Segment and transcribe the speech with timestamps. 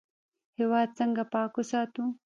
[0.59, 2.03] هیواد څنګه پاک وساتو؟